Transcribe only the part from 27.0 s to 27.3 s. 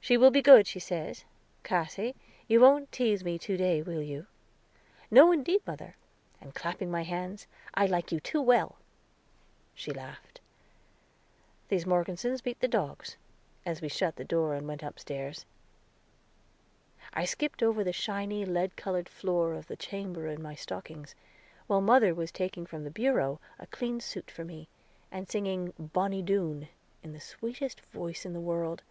with the